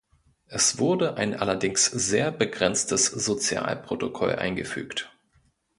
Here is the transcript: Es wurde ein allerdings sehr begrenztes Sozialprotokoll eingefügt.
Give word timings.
Es 0.47 0.79
wurde 0.79 1.17
ein 1.17 1.35
allerdings 1.39 1.85
sehr 1.85 2.31
begrenztes 2.31 3.05
Sozialprotokoll 3.05 4.33
eingefügt. 4.35 5.11